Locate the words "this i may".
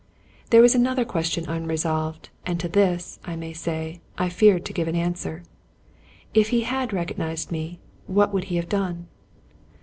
2.67-3.53